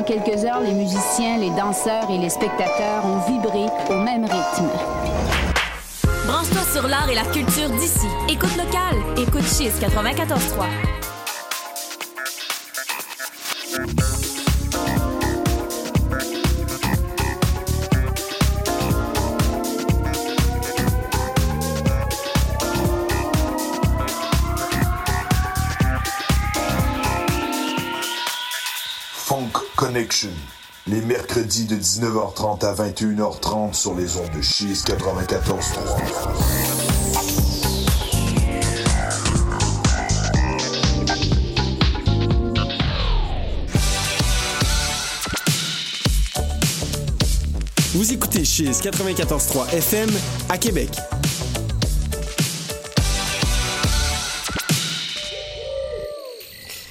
Pendant 0.00 0.22
quelques 0.22 0.44
heures, 0.44 0.60
les 0.60 0.72
musiciens, 0.72 1.36
les 1.38 1.50
danseurs 1.50 2.10
et 2.10 2.16
les 2.16 2.30
spectateurs 2.30 3.04
ont 3.04 3.18
vibré 3.30 3.66
au 3.90 3.98
même 3.98 4.24
rythme. 4.24 4.68
Branche-toi 6.26 6.62
sur 6.72 6.88
l'art 6.88 7.10
et 7.10 7.14
la 7.14 7.24
culture 7.24 7.68
d'ici. 7.70 8.06
Écoute 8.28 8.56
local. 8.56 8.96
Écoute 9.18 9.44
Chiz 9.44 9.72
94.3. 9.80 11.09
Connection. 30.10 30.30
Les 30.88 31.00
mercredis 31.02 31.66
de 31.66 31.76
19h30 31.76 32.64
à 32.64 32.74
21h30 32.74 33.74
sur 33.74 33.94
les 33.94 34.16
ondes 34.16 34.30
de 34.34 34.42
Cheese 34.42 34.82
94.3. 34.84 35.60
Vous 47.94 48.12
écoutez 48.12 48.44
Chiz 48.44 48.80
94.3 48.80 49.72
FM 49.74 50.10
à 50.48 50.58
Québec. 50.58 50.90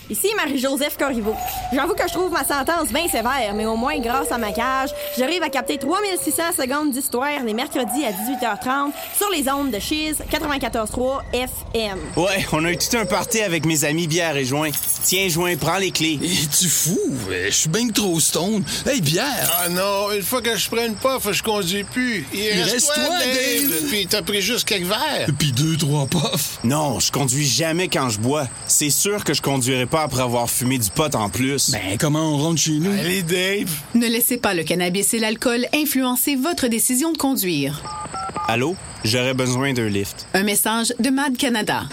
Ici 0.09 0.30
Marie-Joseph 0.38 0.97
Corriveau. 0.97 1.36
J'avoue 1.72 1.94
que 1.94 2.08
je 2.08 2.14
trouve 2.14 2.31
ma 2.31 2.44
sentence 2.44 2.89
bien 2.89 3.08
sévère, 3.08 3.53
mais 3.53 3.67
au 3.67 3.75
moins 3.75 4.00
grâce 4.00 4.31
à 4.31 4.39
ma 4.39 4.52
cage, 4.52 4.89
j'arrive 5.16 5.44
à 5.44 5.50
capter 5.50 5.78
3600 5.78 6.44
secondes 6.58 6.92
d'histoire 6.92 7.44
les 7.45 7.53
mercredis 7.53 8.03
à 8.06 8.12
18h30 8.12 8.92
sur 9.16 9.30
les 9.30 9.48
ondes 9.48 9.70
de 9.70 9.78
Cheese 9.78 10.16
94.3 10.31 11.20
FM. 11.31 12.00
Ouais, 12.17 12.45
on 12.53 12.66
a 12.66 12.72
eu 12.72 12.78
tout 12.78 12.97
un 12.97 13.06
party 13.06 13.42
avec 13.42 13.67
mes 13.67 13.86
amis 13.86 14.08
bière 14.08 14.36
et 14.36 14.45
joint. 14.45 14.72
Tiens, 15.03 15.28
joint, 15.30 15.56
prends 15.58 15.78
les 15.78 15.92
clés. 15.92 16.20
Es-tu 16.23 16.67
fou? 16.67 17.00
Je 17.30 17.52
suis 17.52 17.70
bien 17.70 17.88
trop 17.90 18.20
stone. 18.20 18.64
Hey, 18.88 19.02
bière! 19.02 19.52
Ah 19.64 19.70
non, 19.70 20.12
une 20.12 20.23
fois 20.23 20.42
que 20.42 20.56
je 20.56 20.67
prends 20.70 20.86
une 20.86 20.95
puff, 20.95 21.31
je 21.31 21.44
conduis 21.44 21.84
plus. 21.84 22.25
Il, 22.34 22.64
reste 22.64 22.92
toi, 22.95 23.03
Dave. 23.03 23.90
Puis 23.90 24.08
t'as 24.08 24.23
pris 24.23 24.42
juste 24.42 24.67
quelques 24.67 24.88
verres. 24.88 25.28
Puis 25.38 25.52
deux, 25.52 25.78
trois 25.78 26.08
puffs. 26.08 26.58
Non, 26.64 27.00
je 27.00 27.12
conduis 27.12 27.45
jamais 27.45 27.90
quand 27.90 28.09
je 28.09 28.20
bois. 28.20 28.47
C'est 28.66 28.90
sûr 28.90 29.23
que 29.23 29.36
je 29.36 29.42
conduirai 29.44 29.86
pas 29.86 30.02
après 30.02 30.23
avoir 30.23 30.50
fumé 30.50 30.80
du 30.80 30.90
pot 30.90 31.14
en 31.14 31.30
plus. 31.30 31.59
Ben, 31.68 31.98
comment 32.00 32.34
on 32.34 32.38
rentre 32.38 32.62
chez 32.62 32.80
nous? 32.80 32.92
Allez, 32.92 33.22
Dave. 33.22 33.70
Ne 33.94 34.08
laissez 34.08 34.38
pas 34.38 34.54
le 34.54 34.64
cannabis 34.64 35.14
et 35.14 35.20
l'alcool 35.20 35.66
influencer 35.74 36.36
votre 36.36 36.68
décision 36.68 37.12
de 37.12 37.18
conduire. 37.18 37.84
Allô? 38.48 38.76
J'aurais 39.04 39.34
besoin 39.34 39.74
d'un 39.74 39.88
lift. 39.88 40.26
Un 40.34 40.44
message 40.44 40.94
de 41.00 41.10
Mad 41.10 41.38
Canada. 41.38 41.84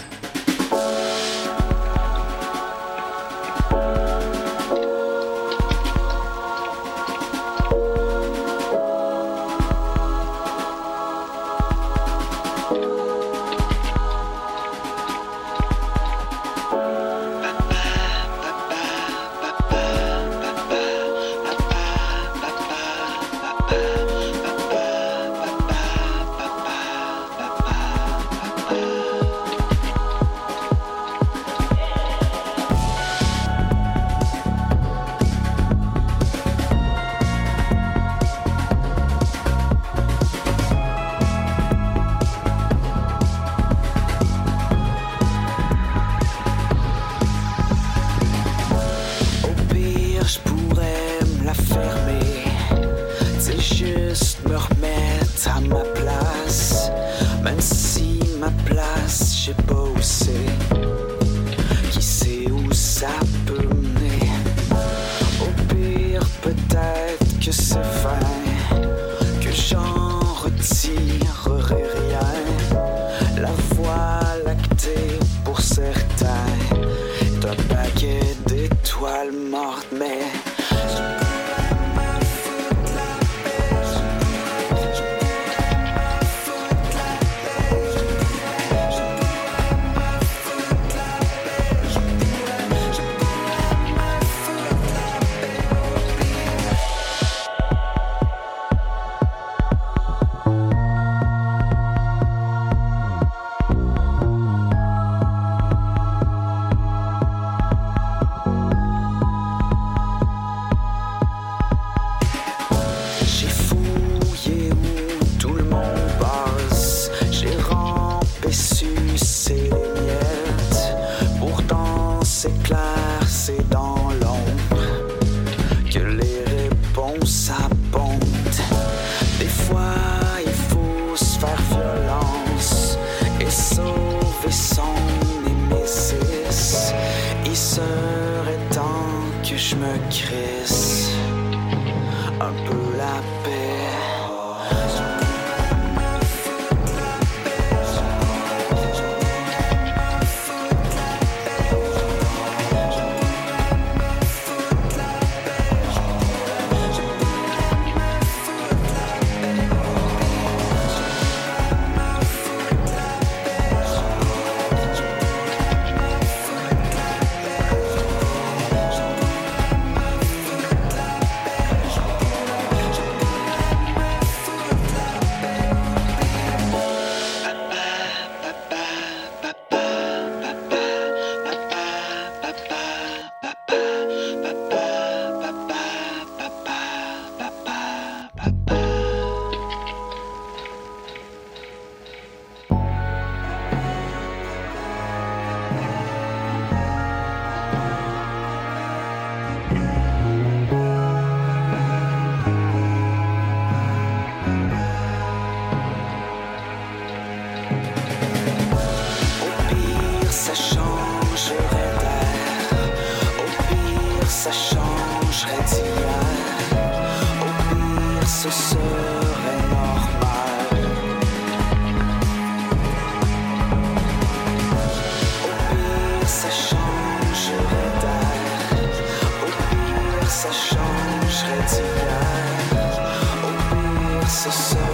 Pire, 234.27 234.51
ce 234.51 234.86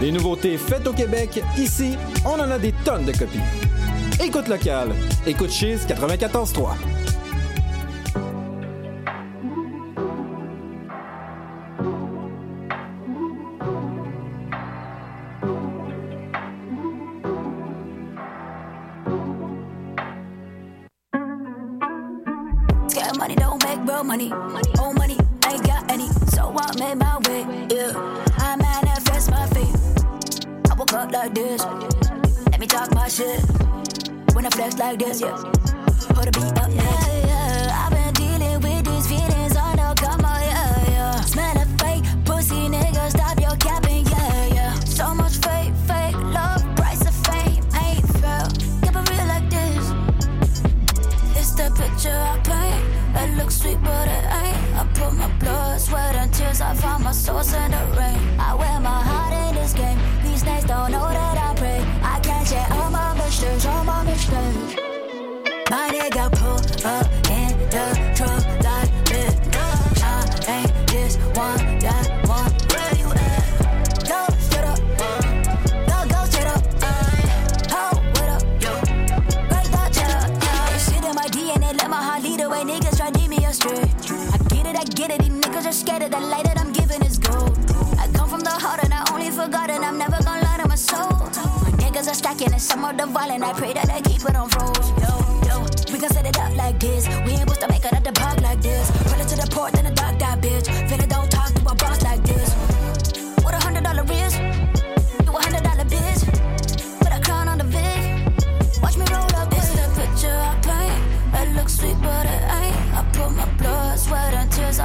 Des 0.00 0.10
nouveautés 0.10 0.56
faites 0.56 0.86
au 0.86 0.94
Québec, 0.94 1.42
ici, 1.58 1.94
on 2.24 2.40
en 2.40 2.50
a 2.50 2.58
des 2.58 2.72
tonnes 2.84 3.04
de 3.04 3.12
copies. 3.12 3.38
Écoute 4.24 4.48
locale, 4.48 4.88
écoute 5.26 5.50
Cheese 5.50 5.86
94.3. 5.86 6.99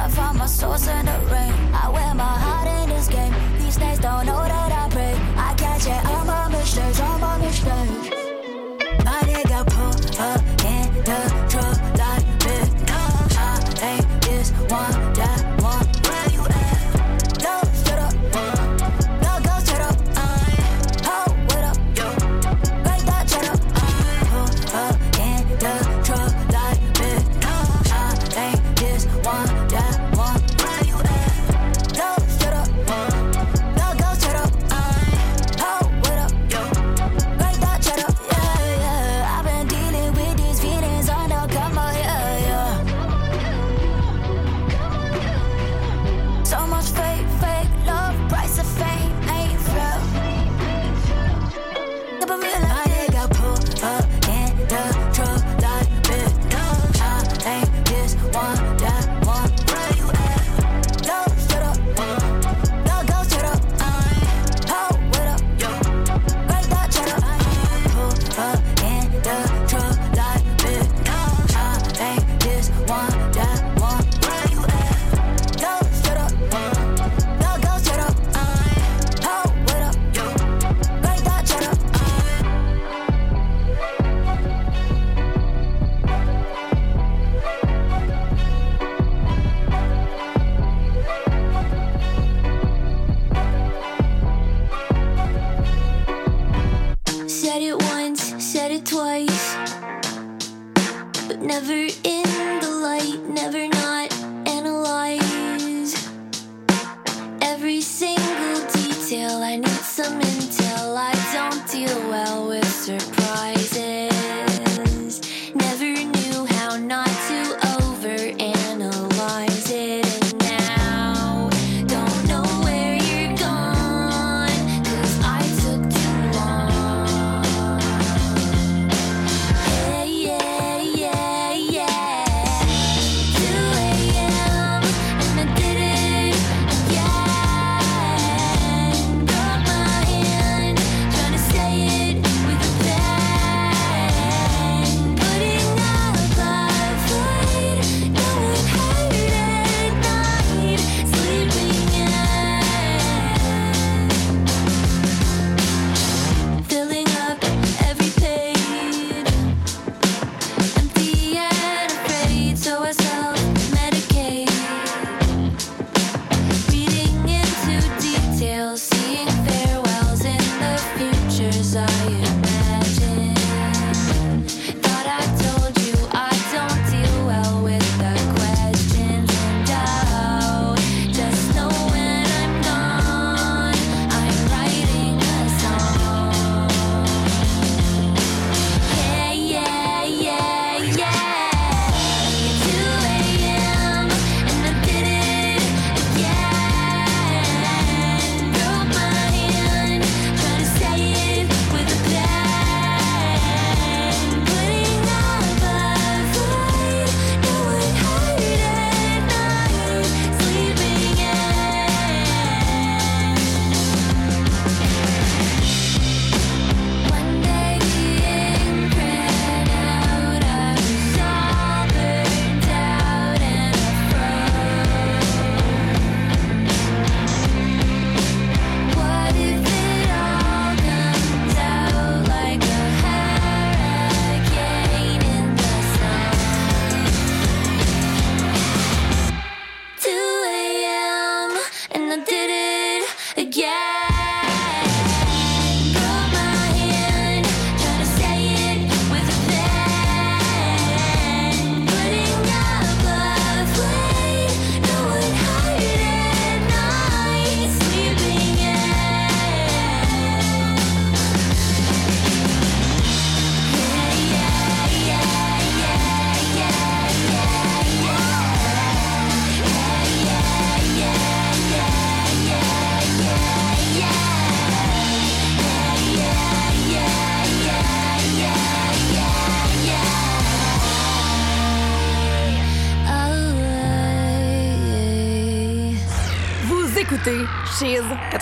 I 0.06 0.08
found 0.08 0.38
my 0.38 0.46
source 0.46 0.86
in 0.86 1.04
the 1.04 1.18
rain. 1.32 1.52
I 1.74 1.90
wear 1.90 2.14
my 2.14 2.38
heart 2.38 2.68
in 2.68 2.90
this 2.90 3.08
game. 3.08 3.34
These 3.58 3.76
days 3.76 3.98
don't 3.98 4.24
know 4.24 4.38
that 4.38 4.70
I 4.70 4.88
pray. 4.88 5.14
I 5.36 5.52
catch 5.54 5.84
it, 5.88 6.06
I'm 6.06 6.28
a 6.28 6.45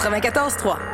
94.3. 0.05 0.94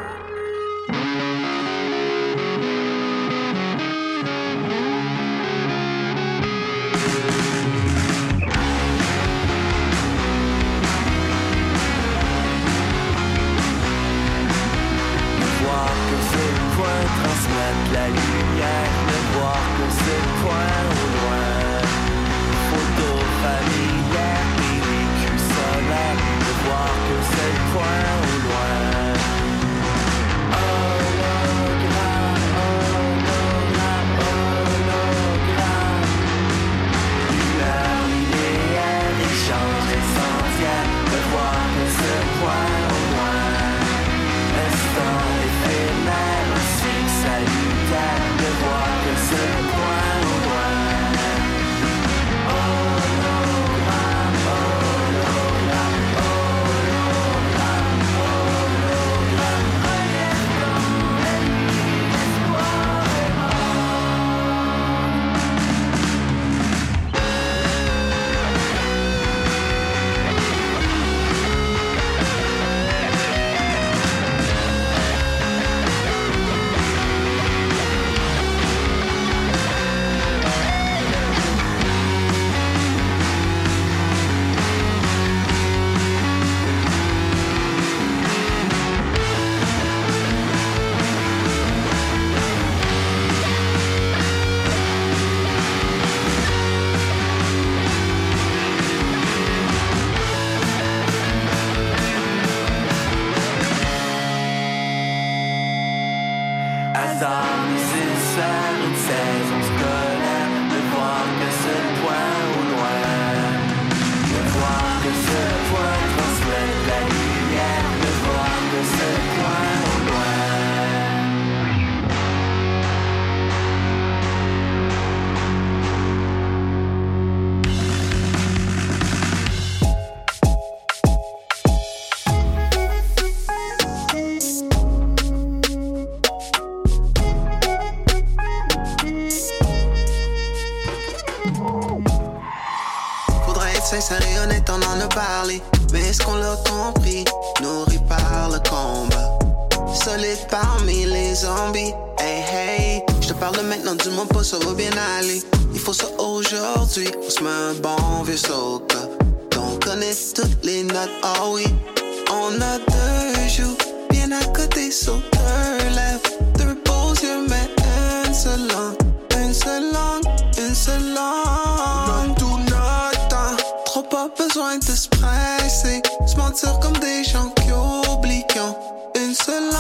besoin 174.53 174.79
de 174.79 174.85
se 174.85 175.09
presser. 175.09 176.03
Se 176.27 176.37
mentir 176.37 176.79
comme 176.81 176.97
des 176.99 177.23
gens 177.23 177.49
qui 177.51 177.71
oublient 177.73 178.45
ont 178.59 178.77
une 179.15 179.35
seule 179.35 179.71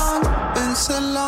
une 0.56 0.76
seule. 0.76 1.18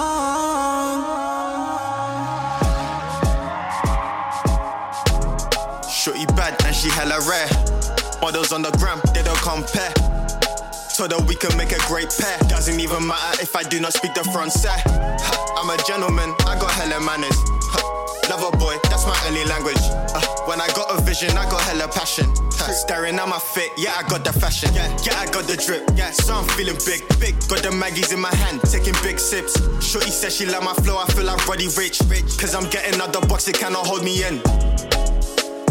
Shorty 5.90 6.26
bad 6.36 6.54
and 6.64 6.74
she 6.74 6.88
hella 6.90 7.18
rare. 7.28 7.48
Models 8.20 8.52
on 8.52 8.62
the 8.62 8.70
gram, 8.78 9.00
they 9.12 9.22
don't 9.22 9.36
compare. 9.42 9.92
So 10.88 11.08
that 11.08 11.20
we 11.26 11.34
can 11.34 11.56
make 11.56 11.72
a 11.72 11.80
great 11.88 12.14
pair. 12.20 12.38
Doesn't 12.48 12.78
even 12.78 13.06
matter 13.06 13.42
if 13.42 13.56
I 13.56 13.62
do 13.64 13.80
not 13.80 13.92
speak 13.92 14.14
the 14.14 14.22
Francais. 14.24 14.82
Ha, 14.86 15.54
I'm 15.56 15.70
a 15.70 15.76
gentleman, 15.84 16.34
I 16.46 16.58
got 16.60 16.70
hella 16.70 17.00
manners. 17.00 17.61
Ha, 18.22 18.30
Lover 18.30 18.56
boy, 18.58 18.76
that's 18.84 19.06
my 19.06 19.16
only 19.26 19.44
language. 19.44 19.80
Uh, 20.14 20.20
when 20.46 20.60
I 20.60 20.66
got 20.68 20.90
a 20.90 21.00
vision, 21.02 21.30
I 21.36 21.48
got 21.50 21.60
hella 21.62 21.88
passion. 21.88 22.26
Ha, 22.26 22.72
staring 22.72 23.16
at 23.16 23.28
my 23.28 23.38
fit, 23.38 23.70
yeah, 23.76 23.94
I 23.96 24.08
got 24.08 24.24
the 24.24 24.32
fashion. 24.32 24.72
Yeah, 24.74 24.88
yeah, 25.04 25.18
I 25.18 25.26
got 25.26 25.44
the 25.44 25.56
drip. 25.56 25.90
Yeah, 25.96 26.10
so 26.10 26.34
I'm 26.34 26.48
feeling 26.56 26.76
big, 26.86 27.02
big. 27.18 27.34
Got 27.48 27.62
the 27.62 27.72
Maggies 27.72 28.12
in 28.12 28.20
my 28.20 28.34
hand, 28.34 28.60
taking 28.62 28.94
big 29.02 29.18
sips. 29.18 29.58
Shorty 29.84 30.10
says 30.10 30.36
she 30.36 30.46
like 30.46 30.62
my 30.62 30.74
flow, 30.74 30.98
I 30.98 31.06
feel 31.12 31.24
like 31.24 31.46
Roddy 31.46 31.68
Rich. 31.76 32.00
Cause 32.38 32.54
I'm 32.54 32.68
getting 32.70 33.00
out 33.00 33.12
the 33.12 33.20
box, 33.26 33.48
it 33.48 33.58
cannot 33.58 33.86
hold 33.86 34.04
me 34.04 34.24
in. 34.24 34.40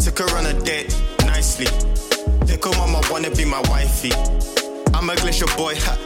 Took 0.02 0.20
her 0.20 0.38
on 0.38 0.46
a 0.46 0.54
date, 0.62 0.96
nicely. 1.26 1.68
Little 2.48 2.74
mama 2.74 3.02
wanna 3.10 3.30
be 3.32 3.46
my 3.46 3.62
wifey. 3.70 4.12
I'm 4.94 5.10
a 5.10 5.16
glacier 5.16 5.48
boy, 5.58 5.76
ha. 5.78 5.98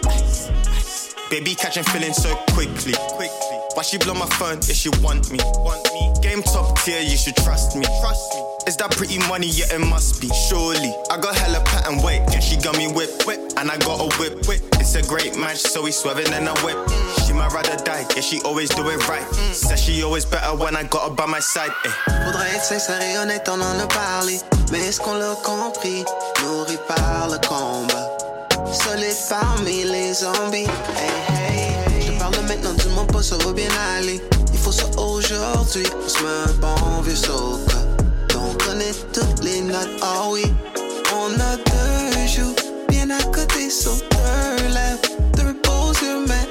Baby 1.30 1.56
catching 1.56 1.84
feelings 1.84 2.18
so 2.18 2.34
quickly. 2.54 2.94
quickly. 3.18 3.58
Why 3.74 3.84
she 3.84 3.98
blow 3.98 4.14
my 4.14 4.28
phone 4.38 4.60
if 4.60 4.76
she 4.76 4.90
want 5.02 5.32
me? 5.32 5.40
Want 5.66 5.84
me? 5.94 6.14
Game 6.22 6.42
top 6.44 6.80
tier, 6.80 7.02
you 7.02 7.18
should 7.18 7.36
trust 7.38 7.76
me. 7.76 7.84
Trust 8.00 8.34
me. 8.36 8.42
Is 8.68 8.78
that 8.78 8.92
pretty 8.92 9.18
money? 9.28 9.48
Yeah, 9.48 9.74
it 9.76 9.80
must 9.80 10.22
be. 10.22 10.30
Surely. 10.50 10.94
I 11.12 11.20
got 11.20 11.36
hella 11.36 11.62
pattern 11.66 12.02
weight. 12.02 12.22
Yeah, 12.32 12.40
she 12.40 12.58
got 12.58 12.78
me 12.78 12.88
whip, 12.88 13.10
whip. 13.28 13.40
And 13.58 13.70
I 13.70 13.78
got 13.78 14.00
a 14.00 14.08
whip, 14.18 14.48
whip. 14.48 14.62
It's 14.80 14.96
a 14.96 15.04
great 15.04 15.38
match, 15.38 15.58
so 15.58 15.84
we 15.84 15.92
swerving 15.92 16.32
in 16.32 16.48
a 16.48 16.54
whip. 16.64 16.78
She 17.26 17.34
might 17.34 17.52
rather 17.52 17.76
die. 17.84 18.06
Yeah, 18.16 18.22
she 18.22 18.40
always 18.42 18.70
do 18.70 18.88
it 18.90 19.08
right. 19.10 19.26
Says 19.54 19.82
she 19.84 20.04
always 20.04 20.26
better 20.26 20.56
when 20.56 20.76
I 20.76 20.84
got 20.84 21.10
her 21.10 21.16
by 21.16 21.26
my 21.26 21.40
side. 21.40 21.72
Eh. 21.86 21.90
Faudrait 22.26 22.56
être 22.56 22.64
sincère 22.64 23.02
et 23.02 23.18
honnête, 23.18 23.48
on 23.50 23.60
en 23.62 23.80
a 23.80 23.88
parlé. 23.88 24.40
Mais 24.72 24.80
est-ce 24.80 25.02
qu'on 25.02 25.16
l'a 25.16 25.36
compris? 25.44 26.06
Nourri 26.44 26.78
par 26.88 27.28
le 27.30 27.38
combat. 27.48 28.25
Solide 28.76 29.16
parmi 29.30 29.86
les 29.86 30.14
zombies. 30.14 30.68
Hey, 30.98 31.10
hey, 31.30 32.02
Je 32.02 32.12
te 32.12 32.20
parle 32.20 32.36
maintenant, 32.46 32.74
dis-moi 32.74 33.08
pas, 33.08 33.24
ça 33.24 33.38
va 33.38 33.54
bien 33.54 33.70
aller. 33.98 34.22
Il 34.52 34.60
faut 34.60 34.72
ça 34.72 34.86
aujourd'hui. 34.98 35.86
On 36.04 36.10
se 36.10 36.20
met 36.22 36.30
un 36.46 36.54
bon 36.60 37.02
vieux 37.02 37.16
soca. 37.16 37.78
On 38.36 38.54
connaît 38.56 38.94
toutes 39.14 39.44
les 39.44 39.62
notes, 39.62 39.88
oh 40.04 40.32
oui. 40.34 40.44
On 41.14 41.34
a 41.40 41.56
deux 41.56 42.28
joues 42.28 42.56
bien 42.90 43.10
à 43.12 43.24
côté 43.24 43.70
sur 43.70 43.94
deux 43.94 44.68
lèvres. 44.68 45.02
Deux 45.38 45.56
beaux 45.64 45.94
mais 46.28 46.46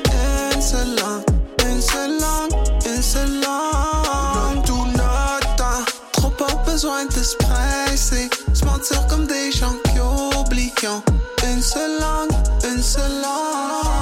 une 0.55 0.63
seule 0.63 0.97
langue. 0.97 1.25
Une 1.67 1.83
seule 1.83 2.19
langue, 2.19 2.53
une 2.87 3.03
seule 3.03 3.41
langue. 3.43 4.65
Tout 4.65 4.87
notre 4.97 5.57
temps. 5.57 5.85
Trop 6.13 6.31
pas 6.31 6.55
besoin 6.67 7.05
de 7.05 7.23
se 7.23 7.37
presser. 7.37 8.31
Se 8.55 8.65
mentir 8.65 9.07
comme 9.09 9.27
des 9.27 9.53
gens 9.53 9.75
une 10.83 11.63
seule 11.63 12.01
langue, 12.01 12.31
une 12.65 12.83
seule 12.83 13.23
langue. 13.23 13.94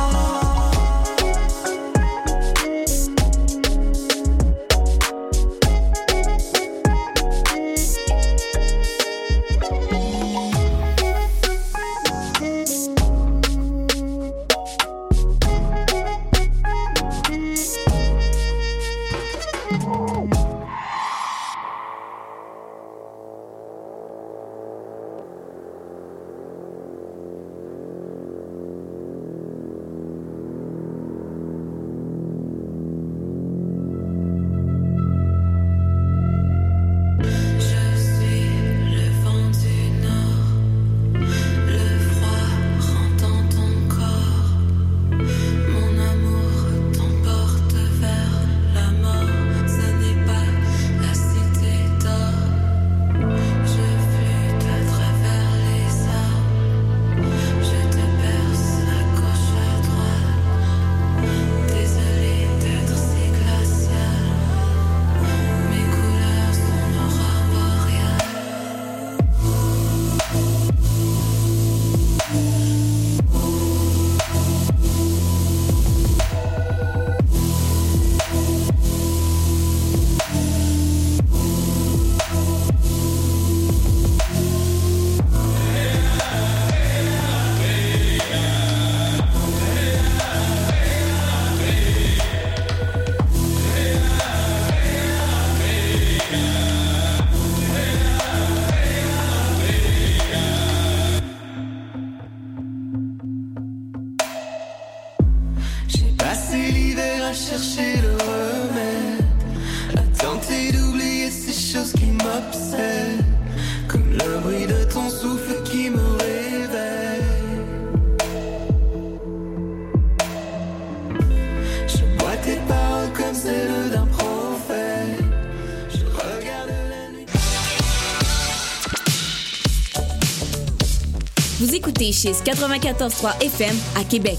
Chez 132.11 132.33
94.3 132.33 133.41
FM 133.41 133.77
à 133.95 134.03
Québec. 134.03 134.39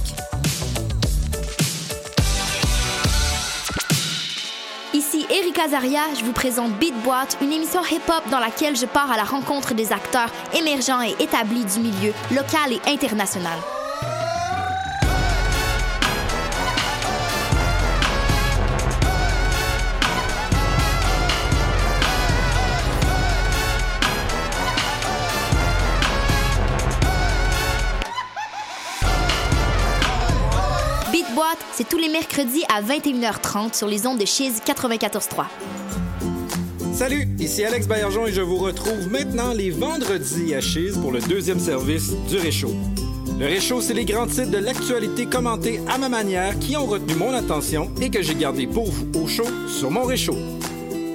Ici 4.94 5.26
Erika 5.30 5.70
Zaria, 5.70 6.02
je 6.20 6.26
vous 6.26 6.34
présente 6.34 6.74
Beat 6.74 6.94
Boîte, 7.04 7.38
une 7.42 7.54
émission 7.54 7.80
hip-hop 7.90 8.30
dans 8.30 8.40
laquelle 8.40 8.76
je 8.76 8.86
pars 8.86 9.10
à 9.10 9.16
la 9.16 9.24
rencontre 9.24 9.76
des 9.76 9.94
acteurs 9.94 10.30
émergents 10.54 11.02
et 11.02 11.16
établis 11.24 11.64
du 11.64 11.80
milieu, 11.80 12.14
local 12.32 12.74
et 12.74 12.90
international. 12.92 13.58
Mercredis 32.36 32.64
à 32.68 32.82
21h30 32.82 33.78
sur 33.78 33.88
les 33.88 34.08
ondes 34.08 34.18
de 34.18 34.26
Chiz 34.26 34.60
94.3. 34.66 35.46
Salut, 36.92 37.28
ici 37.38 37.64
Alex 37.64 37.88
Baillargeon 37.88 38.26
et 38.26 38.32
je 38.32 38.42
vous 38.42 38.58
retrouve 38.58 39.08
maintenant 39.08 39.54
les 39.54 39.70
vendredis 39.70 40.56
à 40.56 40.60
Chiz 40.62 40.98
pour 40.98 41.12
le 41.12 41.20
deuxième 41.20 41.60
service 41.60 42.12
du 42.30 42.38
Réchaud. 42.38 42.74
Le 43.40 43.46
Réchaud, 43.46 43.82
c'est 43.82 43.94
les 43.94 44.06
grands 44.06 44.26
titres 44.26 44.50
de 44.50 44.58
l'actualité 44.58 45.28
commentés 45.28 45.80
à 45.88 46.00
ma 46.00 46.10
manière 46.10 46.58
qui 46.58 46.76
ont 46.76 46.88
retenu 46.88 47.14
mon 47.14 47.34
attention 47.34 47.92
et 48.02 48.10
que 48.10 48.24
j'ai 48.24 48.36
gardé 48.36 48.66
pour 48.66 48.90
vous 48.90 49.06
au 49.22 49.28
chaud 49.28 49.50
sur 49.68 49.92
mon 49.92 50.04
Réchaud. 50.04 50.38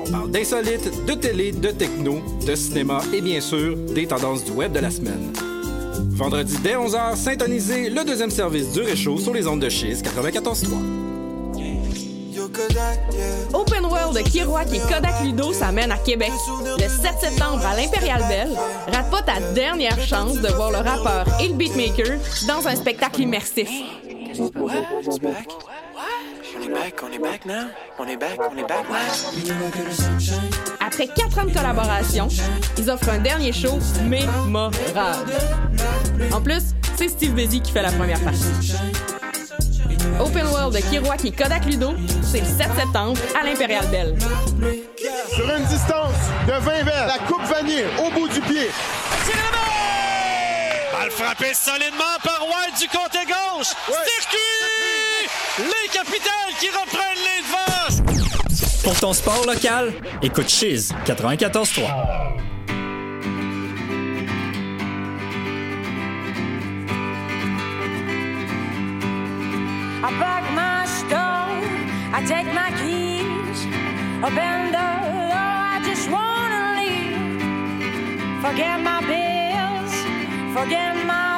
On 0.07 0.11
parle 0.11 0.31
d'insolites, 0.31 1.04
de 1.04 1.14
télé, 1.14 1.50
de 1.50 1.70
techno, 1.70 2.22
de 2.46 2.54
cinéma 2.54 3.00
et 3.12 3.22
bien 3.22 3.40
sûr 3.40 3.76
des 3.76 4.07
tendances 4.07 4.44
du 4.44 4.52
web 4.52 4.70
de 4.72 4.78
la 4.78 4.90
semaine. 4.90 5.33
Vendredi 6.11 6.54
dès 6.62 6.74
11h, 6.74 7.16
syntonisez 7.16 7.90
le 7.90 8.04
deuxième 8.04 8.31
service 8.31 8.72
du 8.72 8.83
Réchaud 8.83 9.18
sur 9.18 9.35
les 9.35 9.48
ondes 9.48 9.61
de 9.61 9.68
Chiz 9.68 10.00
94.3. 10.00 11.08
Open 13.53 13.85
World 13.85 14.16
de 14.16 14.23
Kiroak 14.23 14.66
et 14.73 14.81
Kodak 14.81 15.23
Ludo 15.23 15.53
s'amène 15.53 15.92
à 15.92 15.99
Québec. 15.99 16.33
Le 16.79 16.88
7 16.88 17.14
septembre 17.21 17.64
à 17.64 17.77
l'Impérial 17.77 18.23
Belle, 18.29 18.57
rate 18.92 19.11
pas 19.11 19.23
ta 19.23 19.40
dernière 19.53 20.01
chance 20.01 20.35
de 20.35 20.49
voir 20.49 20.71
le 20.71 20.79
rappeur 20.79 21.27
et 21.40 21.49
le 21.49 21.55
beatmaker 21.55 22.18
dans 22.47 22.66
un 22.66 22.75
spectacle 22.75 23.23
immersif. 23.23 23.68
Après 30.81 31.07
quatre 31.07 31.38
ans 31.38 31.44
de 31.44 31.53
collaboration, 31.53 32.29
ils 32.77 32.90
offrent 32.90 33.11
un 33.11 33.18
dernier 33.18 33.53
show 33.53 33.79
mémorable. 34.05 35.33
En 36.33 36.40
plus, 36.40 36.75
c'est 36.97 37.09
Steve 37.09 37.35
Busy 37.35 37.61
qui 37.61 37.73
fait 37.73 37.83
la 37.83 37.92
première 37.92 38.21
partie. 38.21 39.17
Open 40.20 40.46
World 40.48 40.74
de 40.74 40.81
Kiroak 40.81 41.24
et 41.24 41.31
Kodak 41.31 41.64
Ludo, 41.66 41.94
c'est 42.22 42.40
le 42.40 42.46
7 42.46 42.57
septembre 42.76 43.18
à 43.40 43.44
l'Impérial 43.44 43.87
Belle. 43.87 44.16
Sur 45.35 45.48
une 45.57 45.64
distance 45.64 46.14
de 46.46 46.52
20 46.52 46.83
verres, 46.83 47.07
la 47.07 47.18
coupe 47.26 47.44
vanille 47.44 47.85
au 48.04 48.11
bout 48.11 48.28
du 48.28 48.40
pied. 48.40 48.68
Balle 50.92 51.11
frappée 51.11 51.54
solidement 51.54 52.18
par 52.24 52.40
White 52.42 52.81
du 52.81 52.88
côté 52.88 53.18
gauche. 53.26 53.68
Circuit! 53.87 55.28
Les 55.59 55.88
capitales 55.88 56.54
qui 56.59 56.68
reprennent 56.68 57.24
les 57.24 57.42
devants. 57.42 58.83
Pour 58.83 58.98
ton 58.98 59.12
sport 59.12 59.46
local, 59.46 59.92
écoute 60.22 60.48
Chiz 60.48 60.92
94.3. 61.07 62.48
I 70.09 70.12
pack 70.12 70.44
my 70.55 70.87
stove, 70.87 71.64
I 72.14 72.25
take 72.25 72.47
my 72.55 72.71
keys, 72.81 73.66
open 74.25 74.73
the 74.73 74.73
door, 74.73 75.33
I 75.37 75.83
just 75.85 76.09
wanna 76.09 76.62
leave. 76.81 78.40
Forget 78.40 78.81
my 78.81 79.01
bills, 79.05 79.92
forget 80.57 80.97
my 81.05 81.38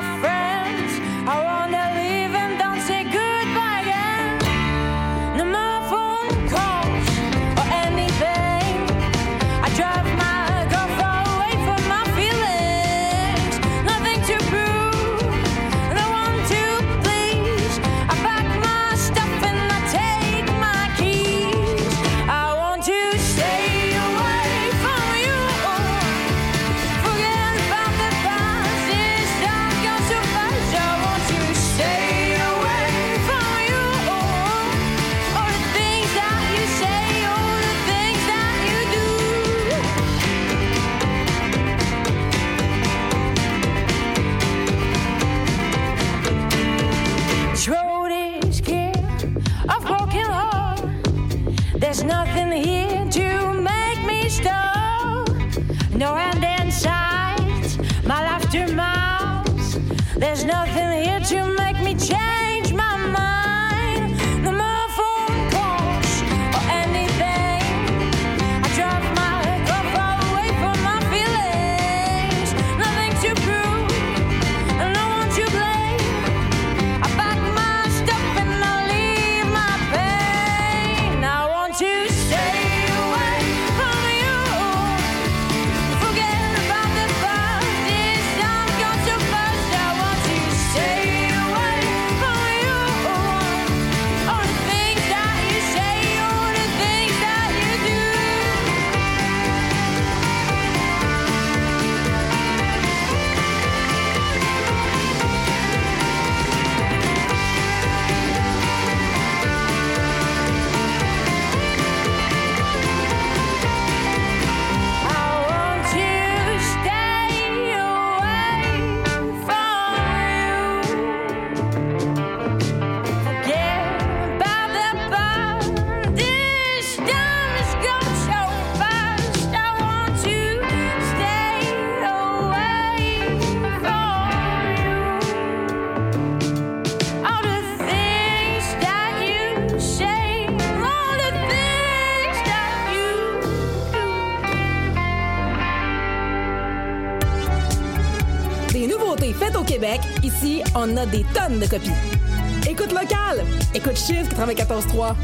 Écoute 152.69 152.91
local, 152.93 153.45
écoute 153.75 153.97
Chiz 153.97 154.29
94.3. 154.29 155.15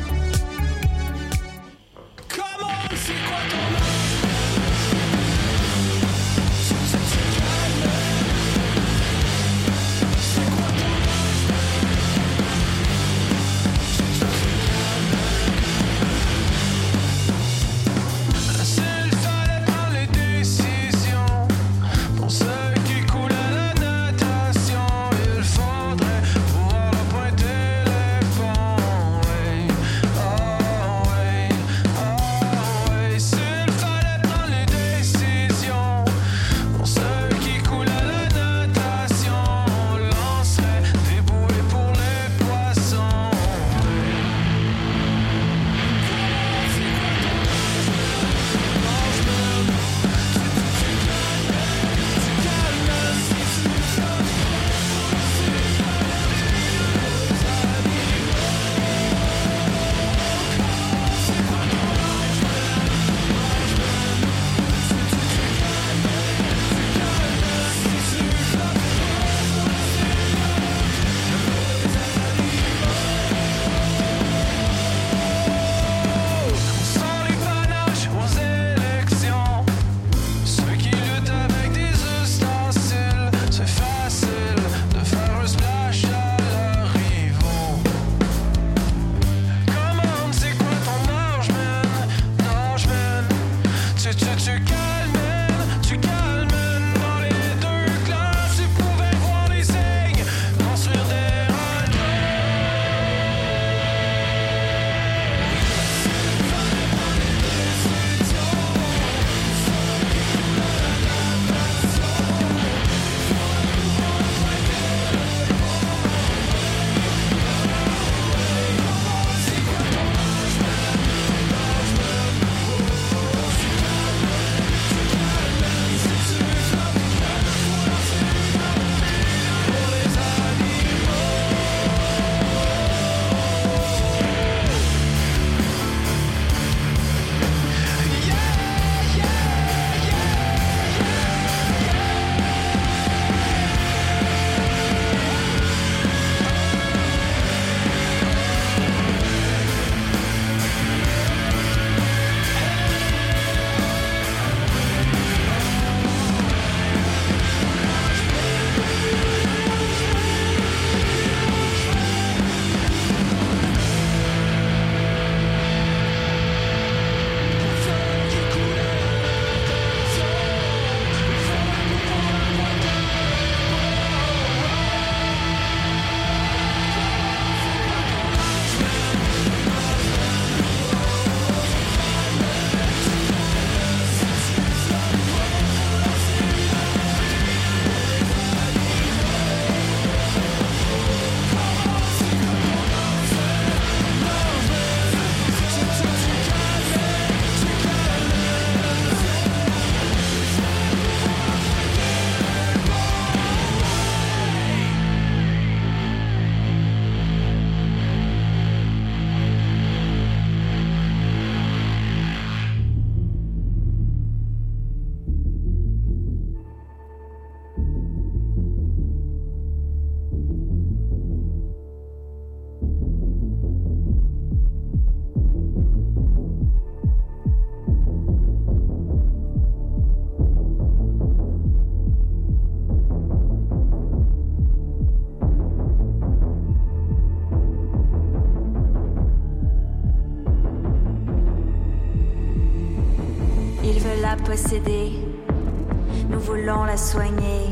soigner. 246.96 247.66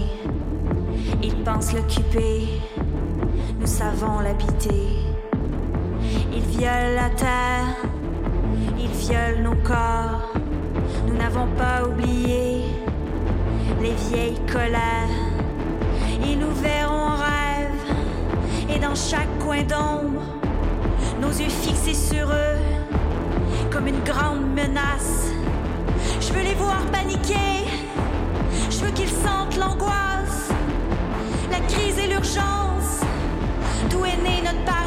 Ils 1.22 1.37
pensent 1.43 1.72
l'occuper, 1.72 2.61
nous 3.59 3.66
savons 3.66 4.20
l'habiter. 4.20 4.89
Ils 6.33 6.43
violent 6.43 6.95
la 6.95 7.11
terre, 7.11 7.77
ils 8.79 8.91
violent 8.91 9.51
nos 9.51 9.62
corps. 9.62 10.33
Nous 11.07 11.16
n'avons 11.16 11.47
pas 11.57 11.87
oublié 11.89 12.62
les 13.81 13.95
vieilles 14.09 14.41
colères. 14.53 15.09
Ils 16.27 16.39
nous 16.39 16.55
verront 16.62 16.95
en 16.95 17.16
rêve, 17.16 18.75
et 18.75 18.79
dans 18.79 18.95
chaque 18.95 19.39
coin 19.39 19.62
d'ombre, 19.62 20.22
nos 21.20 21.29
yeux 21.29 21.49
fixés 21.49 21.95
sur 21.95 22.29
eux, 22.29 22.59
comme 23.70 23.87
une 23.87 24.03
grande 24.05 24.47
menace. 24.55 25.31
Je 26.20 26.33
veux 26.33 26.43
les 26.43 26.55
voir 26.55 26.81
paniquer. 26.93 27.74
Je 28.71 28.79
veux 28.79 28.91
qu'ils 28.93 29.09
sentent 29.09 29.57
l'angoisse, 29.57 30.51
la 31.51 31.61
crise 31.61 31.99
et 31.99 32.09
l'urgence. 32.09 33.01
D'où 33.91 34.05
est 34.05 34.17
née 34.23 34.43
notre 34.43 34.65
parole 34.65 34.84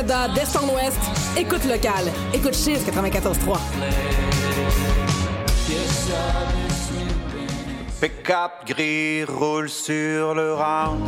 Canada 0.00 0.28
d'Est 0.28 0.56
en 0.56 0.66
Ouest, 0.74 0.98
écoute 1.36 1.64
local. 1.66 2.10
Écoute 2.32 2.54
Chiz 2.54 2.78
94.3. 2.86 3.58
Pick-up 8.00 8.66
gris 8.66 9.24
roule 9.24 9.68
sur 9.68 10.34
le 10.34 10.54
round. 10.54 11.06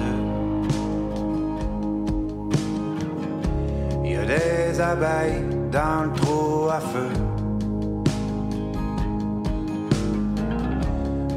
Il 4.05 4.12
y 4.12 4.16
a 4.16 4.26
des 4.26 4.78
abeilles 4.78 5.43
dans 5.70 6.05
le 6.05 6.12
trou 6.12 6.68
à 6.68 6.80
feu. 6.80 7.09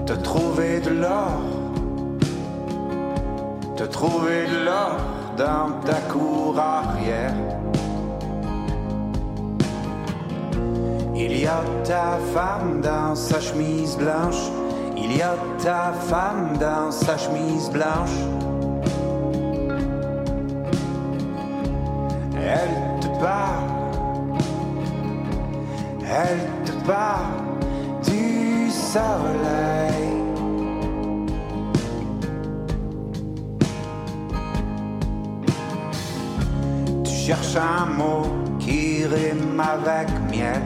T'as 0.06 0.18
trouvé 0.18 0.82
de 0.82 0.90
l'or. 0.90 1.40
T'as 3.78 3.88
trouvé 3.88 4.46
de 4.48 4.66
l'or 4.66 5.15
dans 5.38 5.72
ta 5.86 6.00
cour 6.12 6.58
arrière. 6.60 7.34
Il 11.16 11.38
y 11.38 11.46
a 11.46 11.62
ta 11.84 12.18
femme 12.34 12.82
dans 12.82 13.16
sa 13.16 13.40
chemise 13.40 13.98
blanche. 13.98 14.52
Il 14.98 15.16
y 15.16 15.22
a 15.22 15.36
ta 15.64 15.94
femme 15.94 16.58
dans 16.60 16.92
sa 16.92 17.18
chemise 17.18 17.70
blanche. 17.70 18.18
Elle 22.38 23.00
te 23.02 23.08
parle. 23.20 23.66
Elle 26.02 26.66
te 26.66 26.72
parle 26.86 27.26
du 28.04 28.70
soleil. 28.70 29.85
Tu 37.26 37.32
cherches 37.32 37.56
un 37.56 37.86
mot 37.88 38.28
qui 38.60 39.04
rime 39.04 39.60
avec 39.60 40.08
miel. 40.30 40.62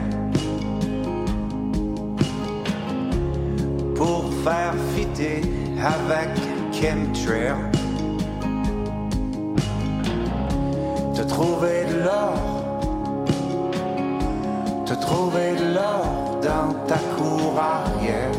Pour 3.94 4.24
faire 4.44 4.74
fitter 4.94 5.40
avec 5.82 6.28
chemtrail. 6.70 7.54
Te 11.14 11.22
trouver 11.22 11.86
de 11.90 12.04
l'or. 12.04 12.36
Te 14.84 14.92
trouver 15.00 15.54
de 15.56 15.74
l'or 15.76 16.40
dans 16.42 16.74
ta 16.86 16.98
cour 17.16 17.58
arrière. 17.58 18.32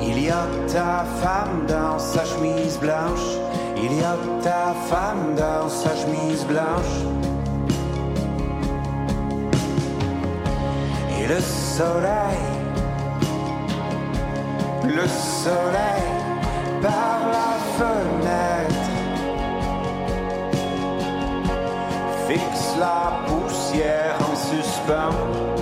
Il 0.00 0.18
y 0.18 0.30
a 0.30 0.46
ta 0.66 1.04
femme 1.20 1.66
dans 1.68 1.98
sa 1.98 2.24
chemise 2.24 2.78
blanche. 2.78 3.39
Il 3.82 3.94
y 3.94 4.02
a 4.02 4.16
ta 4.42 4.74
femme 4.90 5.34
dans 5.36 5.68
sa 5.68 5.90
chemise 5.96 6.44
blanche. 6.44 6.96
Et 11.18 11.26
le 11.26 11.40
soleil, 11.40 12.42
le 14.84 15.06
soleil 15.08 16.08
par 16.82 17.20
la 17.36 17.52
fenêtre 17.78 18.40
fixe 22.28 22.76
la 22.78 23.12
poussière 23.26 24.16
en 24.20 24.36
suspens. 24.36 25.59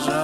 Sur 0.00 0.21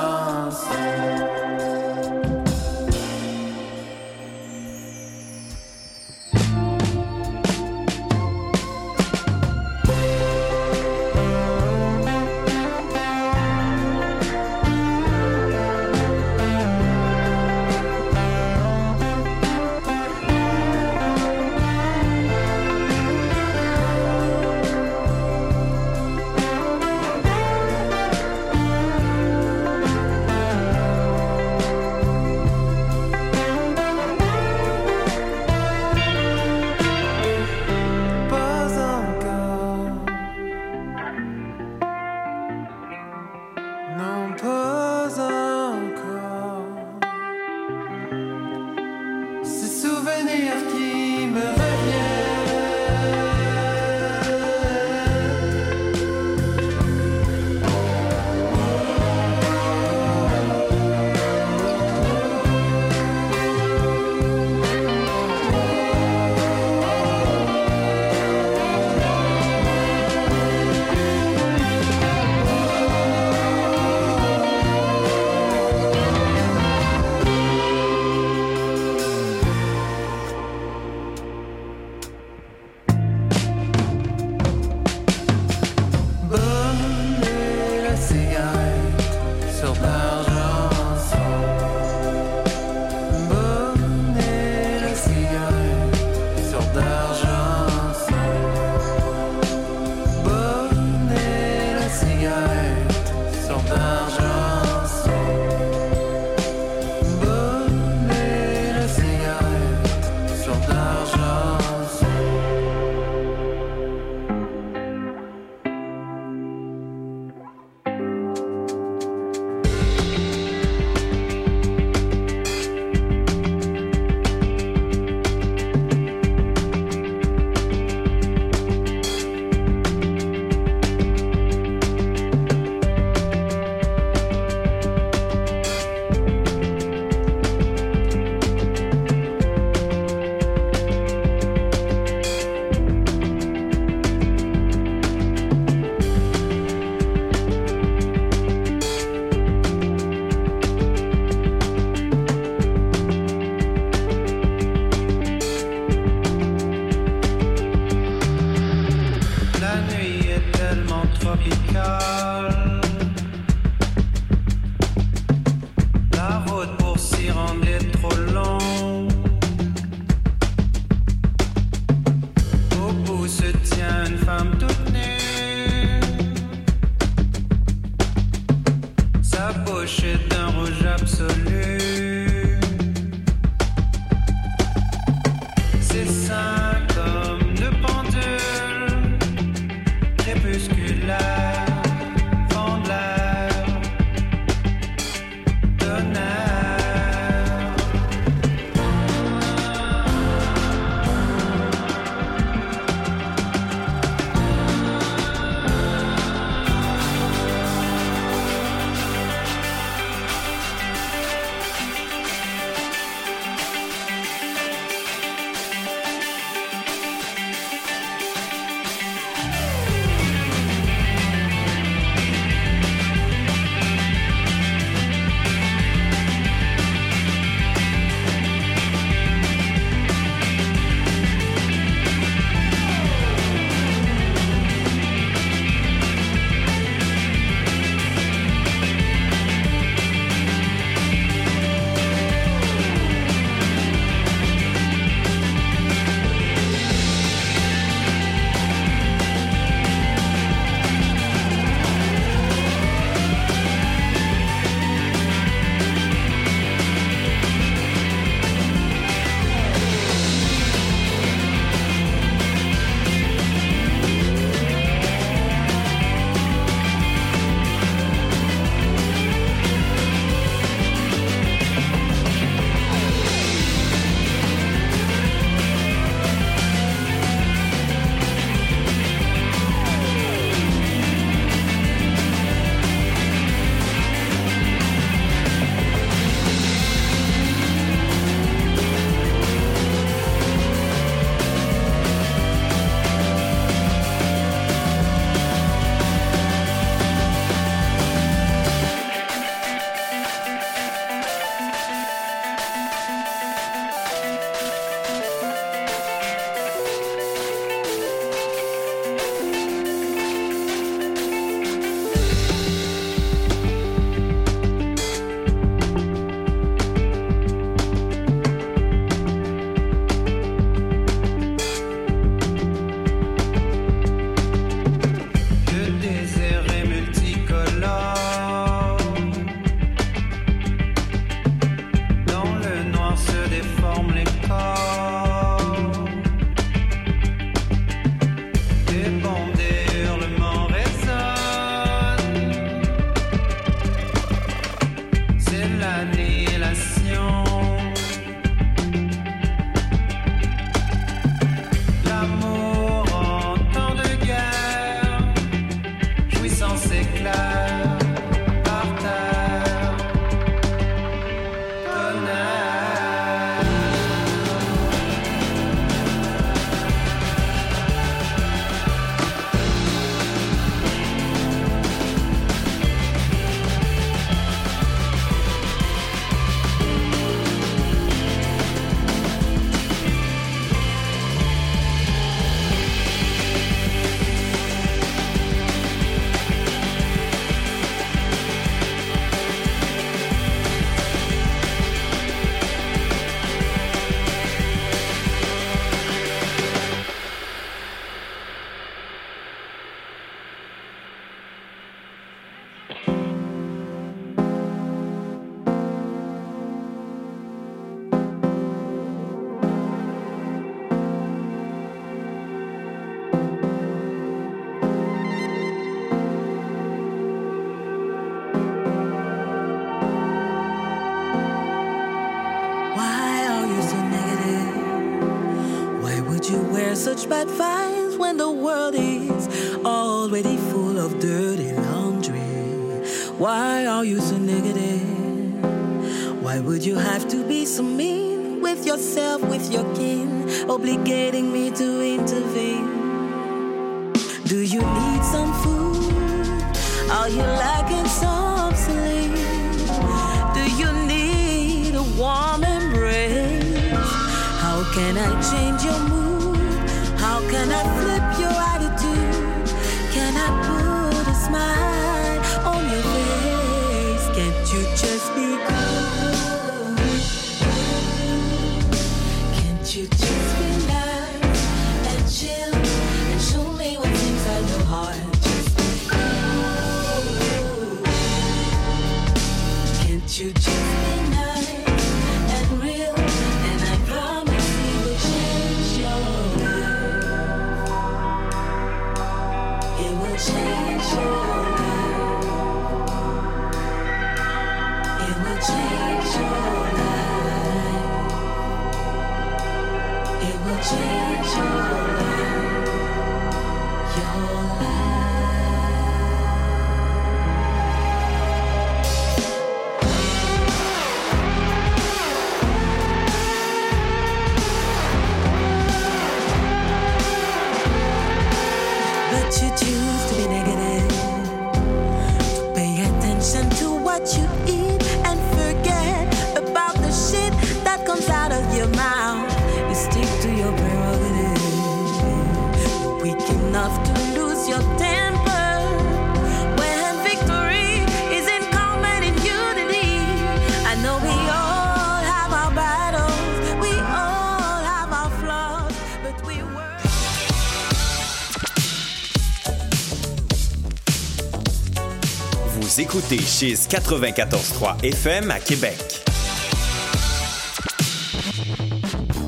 Chiz 553.58 553.88
94.3 553.88 555.04
FM 555.04 555.50
à 555.50 555.58
Québec. 555.58 555.98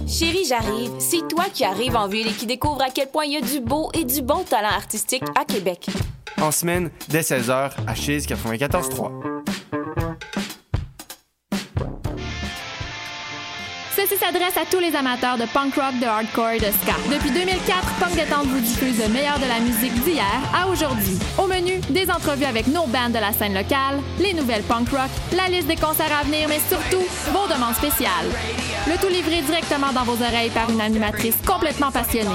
Chérie, 0.09 0.45
j'arrive. 0.49 0.91
C'est 0.99 1.29
toi 1.29 1.45
qui 1.55 1.65
arrives 1.65 1.95
en 1.95 2.09
ville 2.09 2.27
et 2.27 2.33
qui 2.33 2.47
découvre 2.47 2.83
à 2.83 2.91
quel 2.91 3.07
point 3.07 3.27
il 3.27 3.35
y 3.35 3.37
a 3.37 3.41
du 3.41 3.61
beau 3.61 3.89
et 3.95 4.05
du 4.05 4.21
bon 4.21 4.43
talent 4.43 4.67
artistique 4.75 5.23
à 5.39 5.45
Québec. 5.45 5.87
En 6.41 6.51
semaine, 6.51 6.91
dès 7.09 7.21
16h, 7.21 7.71
à 7.87 7.95
Chise 7.95 8.27
94.3. 8.27 9.20
Ceci 14.01 14.17
s'adresse 14.19 14.57
à 14.57 14.65
tous 14.65 14.79
les 14.79 14.97
amateurs 14.97 15.37
de 15.37 15.45
punk 15.45 15.75
rock, 15.75 15.99
de 16.01 16.07
hardcore 16.07 16.53
et 16.53 16.59
de 16.59 16.73
ska. 16.81 16.95
Depuis 17.13 17.31
2004, 17.31 17.87
Punk 18.01 18.15
Détente 18.15 18.47
vous 18.47 18.61
diffuse 18.61 18.99
le 18.99 19.09
meilleur 19.09 19.39
de 19.39 19.45
la 19.45 19.61
musique 19.61 19.93
d'hier 20.05 20.25
à 20.55 20.69
aujourd'hui. 20.69 21.19
Au 21.37 21.47
menu, 21.47 21.81
des 21.91 22.11
entrevues 22.11 22.47
avec 22.47 22.67
nos 22.67 22.87
bands 22.87 23.11
de 23.11 23.19
la 23.19 23.35
scène 23.35 23.53
locale, 23.53 24.01
les 24.19 24.33
nouvelles 24.33 24.63
punk 24.63 24.89
rock, 24.89 25.11
la 25.37 25.49
liste 25.49 25.67
des 25.67 25.77
concerts 25.77 26.17
à 26.19 26.25
venir, 26.25 26.49
mais 26.49 26.61
surtout, 26.67 27.05
vos 27.31 27.47
demandes 27.53 27.75
spéciales. 27.75 28.31
Le 28.87 28.97
tout 28.97 29.13
livré 29.13 29.43
directement 29.43 29.93
dans 29.93 30.05
vos 30.05 30.23
oreilles 30.25 30.51
par 30.51 30.71
une 30.71 30.81
animatrice 30.81 31.37
complètement 31.47 31.91
passionnée. 31.91 32.31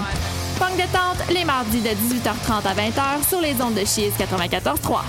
Punk 0.59 0.75
Détente, 0.77 1.33
les 1.33 1.45
mardis 1.45 1.81
de 1.81 1.89
18h30 1.89 2.67
à 2.67 2.75
20h 2.75 3.27
sur 3.27 3.41
les 3.41 3.59
ondes 3.59 3.73
de 3.73 3.85
Chiz 3.85 4.13
94.3. 4.19 5.01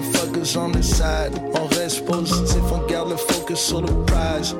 motherfuckers 0.00 0.56
on 0.56 0.72
the 0.72 0.82
side. 0.82 1.32
On 1.54 1.66
reste 1.66 2.04
positif, 2.04 2.62
on 2.72 2.86
garde 2.86 3.10
le 3.10 3.16
focus 3.16 3.58
sur 3.58 3.80
le 3.80 4.04
prize. 4.04 4.56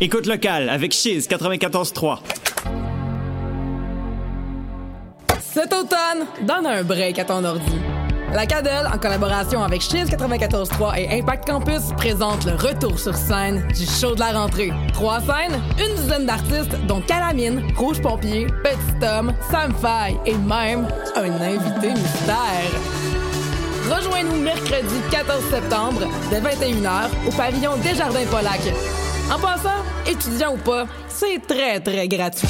Écoute 0.00 0.26
locale 0.26 0.68
avec 0.68 0.92
Chiz 0.92 1.26
94.3. 1.28 2.18
Cet 5.40 5.72
automne, 5.72 6.26
donne 6.42 6.66
un 6.66 6.82
break 6.82 7.18
à 7.18 7.24
ton 7.24 7.44
ordi. 7.44 7.93
La 8.34 8.46
Cadelle, 8.46 8.88
en 8.92 8.98
collaboration 8.98 9.62
avec 9.62 9.80
Chiz 9.80 10.10
94.3 10.10 10.98
et 10.98 11.20
Impact 11.20 11.46
Campus, 11.46 11.92
présente 11.96 12.44
le 12.44 12.54
retour 12.54 12.98
sur 12.98 13.14
scène 13.14 13.64
du 13.68 13.86
show 13.86 14.16
de 14.16 14.18
la 14.18 14.32
rentrée. 14.32 14.72
Trois 14.92 15.20
scènes, 15.20 15.60
une 15.78 15.94
dizaine 15.94 16.26
d'artistes, 16.26 16.76
dont 16.88 17.00
Calamine, 17.00 17.62
Rouge 17.76 18.02
Pompier, 18.02 18.48
Petit 18.64 18.98
Tom, 19.00 19.32
Sam 19.52 19.72
Faye 19.80 20.18
et 20.26 20.34
même 20.34 20.88
un 21.14 21.30
invité 21.42 21.90
mystère. 21.90 22.72
Rejoins-nous 23.88 24.42
mercredi 24.42 24.96
14 25.12 25.44
septembre, 25.50 26.00
dès 26.30 26.40
21h, 26.40 27.10
au 27.28 27.30
pavillon 27.30 27.76
Desjardins 27.84 28.26
Polac. 28.32 28.62
En 29.32 29.38
passant, 29.38 29.84
étudiant 30.10 30.54
ou 30.54 30.58
pas, 30.58 30.86
c'est 31.08 31.40
très, 31.46 31.78
très 31.78 32.08
gratuit. 32.08 32.48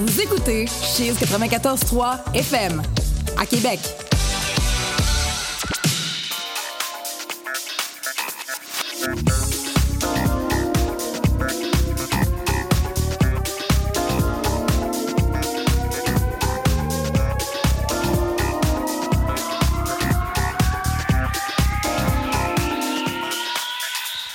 Vous 0.00 0.18
écoutez 0.22 0.66
Cheese 0.66 1.12
94.3 1.20 2.32
FM 2.34 2.80
à 3.36 3.44
Québec. 3.44 3.78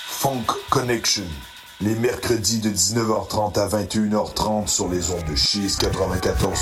Funk 0.05 0.45
Connection. 0.69 1.23
Les 1.81 1.93
mercredis 1.95 2.59
de 2.59 2.69
19h30 2.69 3.59
à 3.59 3.67
21h30 3.67 4.67
sur 4.67 4.87
les 4.87 5.11
ondes 5.11 5.25
de 5.29 5.35
Cheese 5.35 5.77
94.3. 5.77 6.55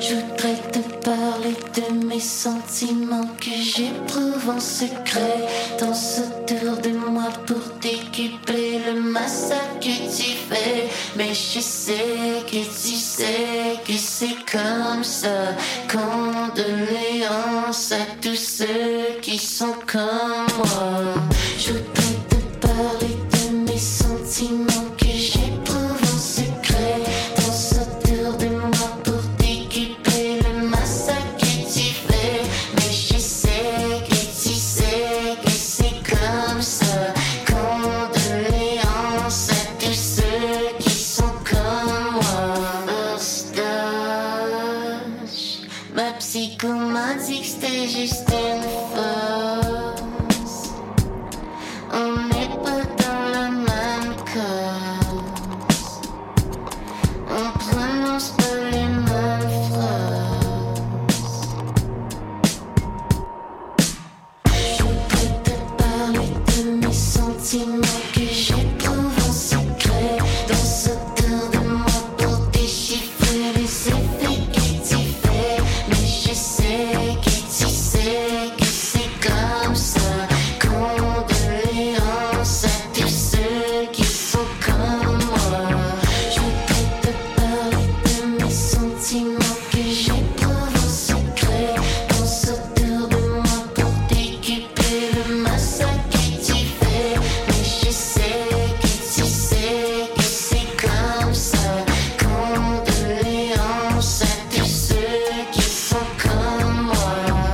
Je 0.00 0.14
voudrais 0.16 0.56
te 0.70 0.80
parler 1.02 1.56
de 1.76 2.06
mes 2.06 2.20
sentiments 2.20 3.30
que 3.40 3.50
j'éprouve 3.50 4.50
en 4.50 4.60
secret. 4.60 5.46
Dans 5.80 5.94
ce 5.94 6.20
tour 6.46 6.76
de 6.82 6.90
moi 7.10 7.30
pour 7.46 7.78
t'équiper 7.80 8.80
le 8.86 9.00
massacre 9.00 9.80
que 9.80 9.86
tu 9.86 10.36
fais. 10.50 10.88
Mais 11.16 11.32
je 11.32 11.60
sais 11.60 11.95